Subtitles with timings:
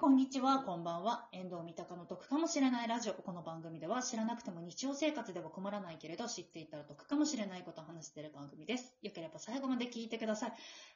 [0.00, 1.28] こんにちは、こんばんは。
[1.32, 3.14] 遠藤三鷹の得かもしれないラジオ。
[3.14, 8.94] この番組では知らなくても日常生活では困らないけれど、知っていたら得かもしれないことを話している番組です。
[9.02, 10.52] よければ最後まで聞いてください。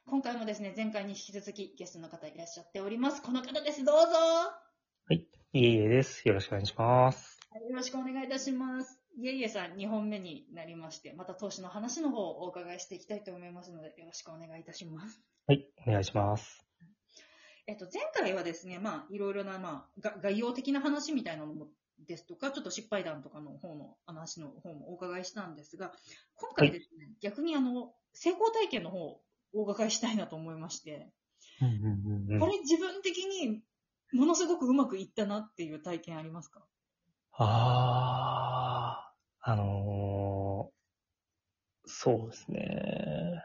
[0.06, 3.22] 今回もですね、前回に引き続きゲストの方いらっしゃっております。
[3.22, 3.82] この方です。
[3.82, 4.02] どうぞ。
[4.04, 4.52] は
[5.10, 5.16] い。
[5.16, 6.28] いえいえです。
[6.28, 7.40] よろしくお願いします。
[7.50, 9.00] はいよろしくお願いいたします。
[9.18, 15.20] いえいえさん、2本目になりまして、また投資の話の方をお伺いしていきたいと思いますので、よろしくお願いいたします。
[15.48, 15.66] はい。
[15.88, 16.71] お願いします。
[17.66, 21.68] えっと、前回はですね、まあ、いろいろな、まあ、が概要的な話みたいなのも
[22.06, 25.92] ですとか、ちょっと失敗談とかの方の話の方もお伺いしたんですが、
[26.34, 29.20] 今回ですね、逆にあの、成功体験の方を
[29.54, 31.12] お伺いしたいなと思いまして、
[31.60, 32.40] うんうんうんうん。
[32.40, 33.62] これ自分的に
[34.12, 36.66] ものすごくうまくいったなっていう体験ありますか？
[37.34, 43.42] あー、あのー、そうですね。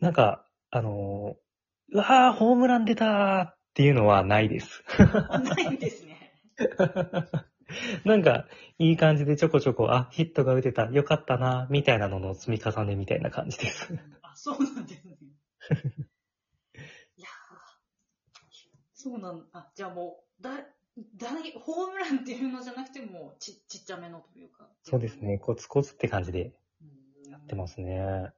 [0.00, 1.47] なんか、あのー、
[1.90, 4.84] うわー、ホームラン出たーっていうのはないです。
[5.30, 6.34] あないんですね。
[8.04, 8.46] なんか、
[8.78, 13.92] いい感じでちょこちょこ、あ、ヒットが打てた、よかったな、みたいなのの積み重ねみたいな感じです。
[14.22, 15.18] あ、そうなんですね。
[17.16, 17.78] いやー
[18.94, 20.50] そうなんあ、じゃあもう、だ、
[21.16, 24.68] 大、ホームランっていうのじゃなくても、ち、ちっちゃめのというか。
[24.82, 27.30] そうですね、コツコツって感じでうん。
[27.30, 28.32] やってますね。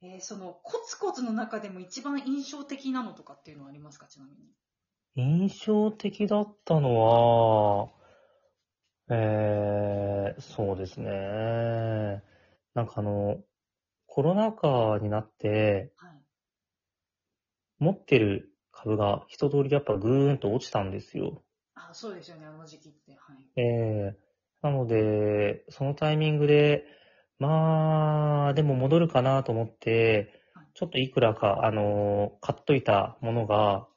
[0.00, 4.06] えーその、コツコツの中でも一番印象的なのとかっていうのはありますか？
[4.06, 4.52] ちなみに。
[5.16, 7.88] 印象的だったのは、
[9.10, 12.22] えー、そうですね。
[12.74, 13.42] なんかあの、
[14.06, 16.22] コロナ禍になって、はい。
[17.78, 21.42] 持ってる株が一通りやっぱぐーんと落ちたんですよ。
[21.74, 23.12] あ、そうですよね、あの時期って。
[23.12, 23.60] はい。
[23.60, 24.14] えー、
[24.62, 26.84] なので、そのタイミングで、
[27.38, 30.32] まあ、でも戻るかなと思って、
[30.74, 33.88] ちょっといくらか、あの、買っといたものが、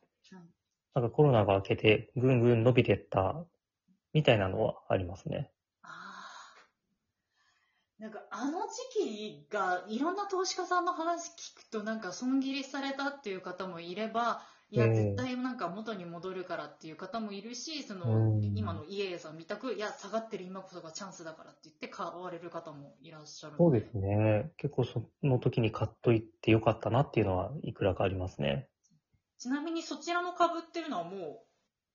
[0.93, 3.45] なんかコロナが明けてぐんぐん伸びてった、
[4.13, 5.51] みたいなのはありますね。
[5.83, 6.21] ああ。
[7.97, 8.59] なんか、あの
[8.95, 14.41] 時期が、いろんな投資家さんの話聞くと、なんか、損切りされたっていう方もいれば、
[14.71, 23.55] いや、ええ絶対なんか元に戻るからっていう方もいるし、その、うん今の家さんみたく、いや、下がってる今こそがチャンスだからって言って買われる方もいらっしゃる。
[23.57, 24.51] そうですね。
[24.57, 28.69] 結構その時に買っといてよかったなっていうのはいくらかありますね。
[29.37, 31.39] ちなみにそちらの株っていうのはもう、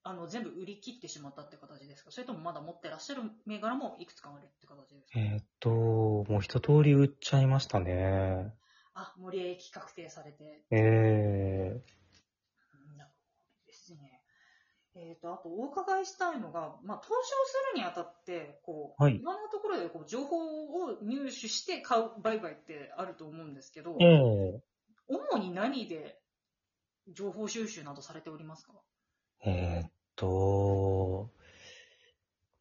[0.03, 2.11] あの、全部売り切ってしまったって形ですか？
[2.11, 8.53] それともまだ持ってらっしゃる銘柄もいくつかあるって形ですか、えーっと、もう一通り売っちゃいましたね。
[8.95, 10.65] あ、森利益確定されて。
[10.71, 12.06] ええなるほど
[13.91, 14.23] ですね。
[14.95, 19.17] えっ、と、あとお伺いしたいのが、まあ、投資をするにあたって、こう、はい。
[19.17, 24.63] いろんなところでこう情報を入手して買う売買ってあると思うんですけど、ええ。
[25.07, 26.19] 主に何で
[27.09, 28.73] 情報収集などされておりますか？
[29.45, 31.31] えーっと、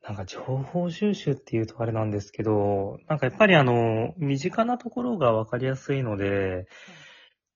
[0.03, 6.67] なんか情報収集っていうとあれなんですけど、なんかやっぱりあの、身近なところがわかりやすいので、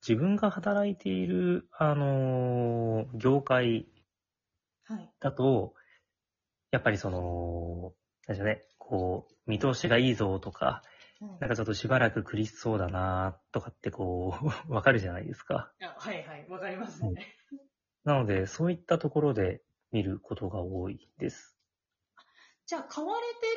[0.08, 3.88] 自分が働いている、あの、業界
[4.84, 5.12] はい。
[5.20, 5.74] だと、
[6.72, 7.94] やっぱりその、
[8.28, 10.84] なんでしょうね、こう、見通しがいいぞとか、
[11.40, 15.72] なんかちょっとしばらく苦しそうだなとかってこう、 わかるじゃないですか。
[15.82, 17.36] あはいはい、わかりますね。
[18.06, 19.62] なので、そういったところで
[19.92, 21.58] 見ることが多いです。
[22.66, 23.49] じゃあ、買われて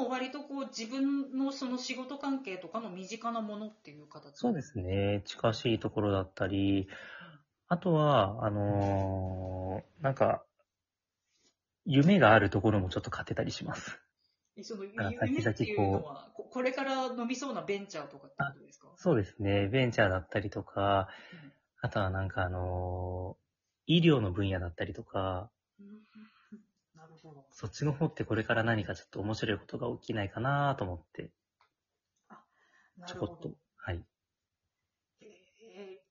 [0.00, 4.32] も割とこう自分のその仕事関係とかの身近なものっていう形？
[4.34, 5.22] そうですね。
[5.26, 6.88] 近しいところだったり、
[7.68, 10.44] あとは、あのーなんか、
[11.84, 13.98] 夢があるところもちょっと買ってたりします。
[14.56, 18.88] えそのあ夢っていうのはこ、これから伸びそうなベンチャーとかってことですか？
[18.96, 19.68] そうですね。
[19.68, 21.08] ベンチャーだったりとか、
[21.80, 23.42] あとはなんかあのー
[23.86, 25.86] 医療の分野だったりとか、うん。
[27.50, 31.30] そっちの方ってこれから何かちょっと面白いことが起きないかなと思って、
[32.98, 33.48] なちょこっと。
[33.48, 34.04] るほど。、はい。
[35.20, 36.02] えー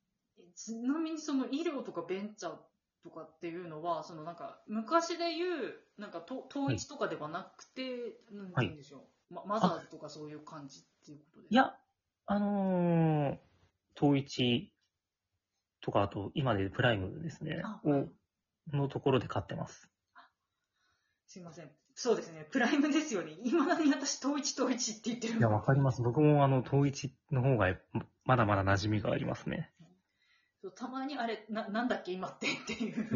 [0.53, 2.56] ちなみにその医療とかベンチャー
[3.04, 11.54] とかっていうのは、そのなんか昔で言う、なんかと統一とかではなくて、なんて言うんでしょう、まマザーズとかそういう感じっていうことですか？
[11.54, 11.75] いや、
[12.27, 13.38] あのー、
[13.98, 14.71] 統一
[15.80, 17.62] とか、あと、今でプライムですね。
[17.63, 18.01] あ、はい
[18.74, 19.90] を、のところで買ってます。
[21.31, 21.72] すいません。
[21.95, 22.45] そうですね。
[22.51, 23.38] プライムですよね。
[23.45, 26.01] 今だに私、統一統一って言ってるいや、わかります。
[26.01, 27.74] 僕もあの、統一の方が、
[28.25, 29.72] まだまだ馴染みがありますね。
[30.62, 33.07] そうたまにあれ、な、なんだっけ今ってっていう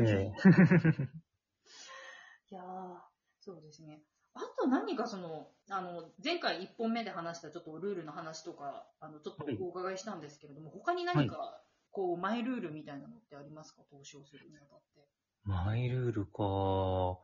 [2.52, 3.02] いやー、
[3.42, 4.02] そうですね。
[4.34, 11.62] あと何かその、あの、前回1本目で話したちょっとルールの話とか、あの、ちょっとお伺いしたんですけれども、他に何か、
[11.92, 13.84] こう、マイルールみたいなのってありますか？
[13.92, 15.06] 投資をするにあたって。
[15.44, 17.20] マイルールか。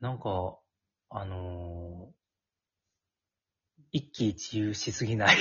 [0.00, 0.58] なんか、
[1.10, 2.12] あのー
[3.92, 5.36] 一喜一憂しすぎない？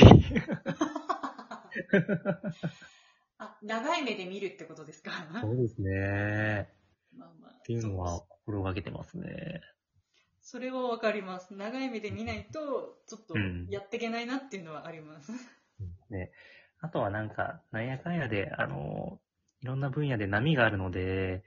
[3.38, 5.12] あ、長い目で見るってことですか？
[5.42, 6.68] そうですね。
[7.16, 7.52] まあまあ。
[7.52, 9.62] っていうのは心がけてますね。
[10.42, 11.54] それはわかります。
[11.54, 15.32] 長い目で見ないと、ちょっとうんやっていけないなっていうのはあります。
[16.10, 16.32] ね。
[16.80, 19.30] あとはなんか、なんやかんやで、あのー
[19.62, 21.44] いろんな分野で波があるので、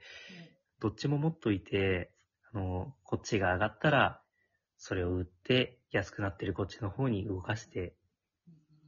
[0.79, 2.11] どっちも持っといて、
[2.53, 4.21] あの、こっちが上がったら、
[4.77, 7.95] それを売って、安くなってるこっちの方に動かして、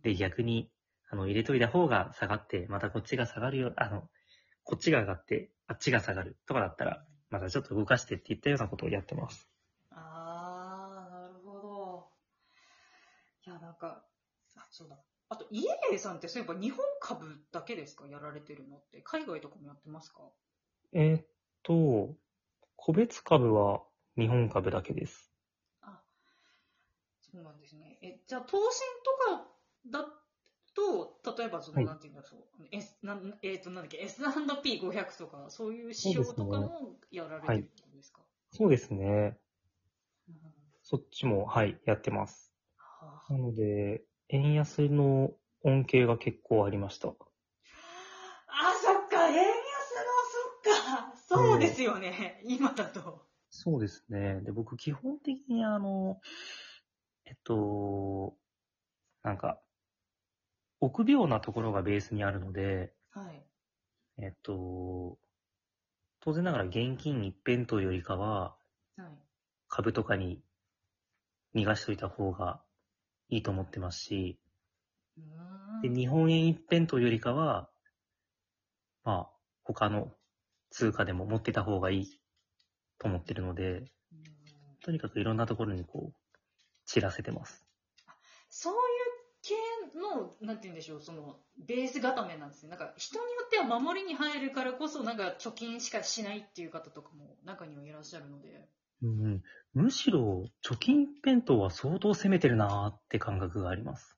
[0.03, 0.71] で、逆に、
[1.09, 4.09] あの、入れといた方が下がって、またこっちが下がるよ、あの、
[4.63, 9.49] こっちが上がって、あっちが下がるとかだったら、またちょっと動かしてっていったようなことをやってます。
[9.91, 12.09] あー、なるほど。
[13.45, 14.05] いや、なんか、
[14.55, 14.97] あ、そうだ。
[15.29, 18.07] あと、家栄さんってそういえば日本株だけですか？
[18.07, 19.01] やられてるのって。
[19.01, 20.21] 海外とかもやってますか？
[20.93, 21.25] えーっ
[21.63, 22.15] と、
[22.85, 23.81] 個別株は
[24.15, 25.33] 日本株だけです。
[25.81, 26.03] あ、
[27.19, 27.97] そうなんですね。
[28.03, 29.47] え、じゃあ、投信とか
[29.87, 30.05] だ
[30.75, 38.19] と、例えばその、はいなんていうんだろう、S、なんえっ、と、なんだっけ、S&P500 とか、そういう指標とかもやられてるってことですか？
[38.51, 39.39] そうですね。
[40.29, 40.35] うん
[40.83, 42.53] そっちも、はい、やってます。
[42.77, 45.31] はあなので、円安の
[45.63, 47.07] 恩恵が結構ありました。
[47.07, 47.13] あ、
[48.83, 49.51] そっか、円安の、
[50.69, 53.25] そっか、そうですよね、今だと。
[53.49, 54.41] そうですね。
[54.41, 56.19] で、僕、基本的にあの、
[57.25, 58.35] えっと、
[59.23, 59.59] なんか、
[60.81, 63.45] 臆病なところがベースにあるので、はい。
[64.17, 65.17] えっと、
[66.21, 68.55] 当然ながら現金一辺倒よりかは、
[68.97, 69.07] はい。
[69.67, 70.41] 株とかに
[71.55, 72.61] 逃がしといた方が
[73.29, 74.39] いいと思ってますし、
[75.17, 77.69] うーんで、日本円一辺倒よりかは、
[79.03, 79.29] まあ、
[79.63, 80.11] 他の
[80.75, 82.19] 通貨でも持ってた方がいい
[82.99, 83.87] と思ってるので、うん
[84.83, 86.37] とにかくいろんなところにこう、
[86.85, 87.65] 散らせてます。
[88.49, 88.79] そういう
[89.41, 92.69] 系の、なんて言うんでしょう、その、ベース固めなんですね。
[92.69, 98.67] なんか、人によっては守りに入るからこそ、なんか、貯金しかしないっていう方とかも中にはいらっしゃるので。
[99.01, 99.43] うん、
[99.73, 104.17] むしろ、貯金弁当は相当攻めてるなーって感覚があります。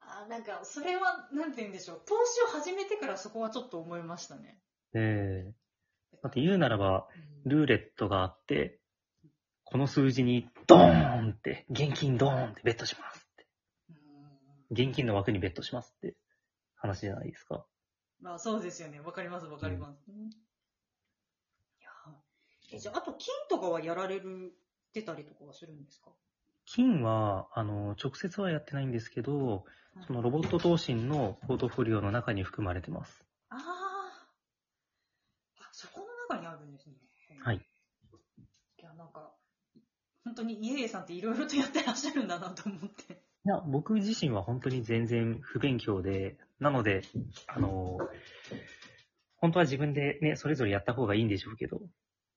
[0.00, 4.60] あーなんか、それは、なんて言うんでしょう、投資を始めてからそこはちょっと思いましたね。
[4.94, 5.54] ええ
[6.22, 8.78] だって言うならば、うんルーレットがあって、
[9.64, 13.46] この数字にドーンって、現金ドーンってベットしますって。
[13.90, 16.14] うん現金の枠にベットしますって
[16.76, 17.66] 話じゃないですか。
[18.20, 19.00] まあ、そうですよね。
[19.00, 20.08] わかります、わかります。
[20.08, 20.12] い
[21.82, 24.52] やーえじゃあ、あと、金とかはやられる、
[24.92, 26.12] 出たりとかはするんですか？
[26.64, 29.64] 金は、あの、直接はやってないんですけど、
[30.06, 33.24] そのロボット投信のポートフォリオの中に含まれてます。
[33.48, 33.58] ああ。
[35.58, 36.94] あ、そこの中にあるんですね。
[37.44, 37.56] はい。
[37.56, 39.32] いや、なんか、
[40.24, 43.14] 本当に家栄さんっていろいろとやってらっしゃるんだなと思って。
[43.14, 47.02] いや、僕自身は本当に全然不勉強で、なので、
[47.48, 47.98] あの、
[49.38, 51.80] 本当は自分でね、それぞれやった方がいいんでしょうけど、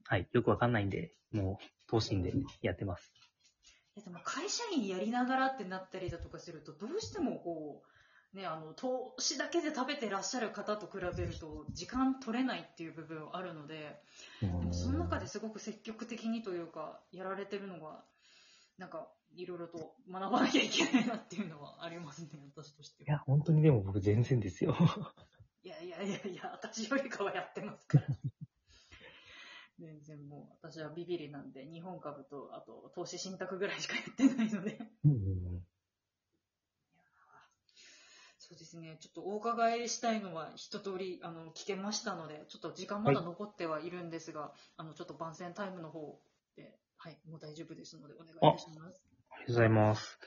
[0.06, 3.12] はい、よくわかんないんで、もう、投信でやってます。
[3.96, 7.95] いやでも会社員やりながらってなったりだとかすると、どうしてもこう、
[8.36, 14.02] ね、あの、投資だけで食べてらっしゃる方と比べると、時間取れないっていう部分はあるので、
[14.42, 18.04] でもその中ですごく積極的にというか、やられてるのが、
[18.78, 23.10] なんか、いろいろと学ばなきゃいけないなっていうのはありますね、私としては。
[23.10, 24.76] いや、本当にでも僕全然ですよ。
[25.64, 28.06] いやいやいやいや、私よりかはやってますから。
[29.80, 34.78] 全然もう、私はビビリなんで、日本株と、あと、投資信託ぐらいしかやってないので。
[35.06, 35.22] うんうんう
[35.58, 35.66] ん
[38.48, 46.20] そうですね、ちょっとお伺いしたいのは一通りあの聞けましたので、ちょっと時間まだ残ってはいるんですが、あのちょっと番宣タイムの方
[46.56, 49.02] で、はい、もう大丈夫ですのでお願いいたします。
[49.32, 50.20] ありがとうございます。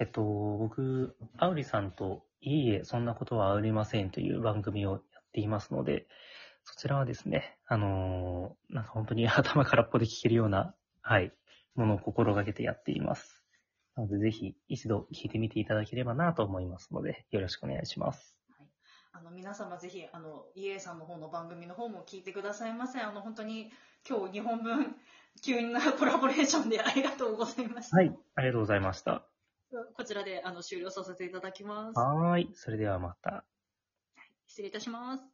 [0.00, 6.08] えっと、僕、アウリさんと、いいえ、そんなことはありませんという番組をやっていますので、
[6.64, 11.32] そちらはですね、あのーなんか本当に頭空っぽで聞けるような、はい、
[11.76, 13.41] ものを心がけてやっています。
[13.96, 18.36] なので、ぜひ一度聞いてみていただければなと思いますので、よろしくお願いします。
[19.14, 23.00] あの皆様ぜひ、あの、イエさんの方の番組の方も聞いてくださいませ。
[23.00, 23.70] あの、本当に
[24.08, 24.96] 今日2本分、
[25.44, 27.96] 急なコラボレーションでありがとうございました。
[27.96, 29.26] はい、ありがとうございました。
[29.94, 31.98] こちらであの終了させていただきます。
[31.98, 33.44] はーい、それではまた。
[34.46, 35.32] 失礼いたします。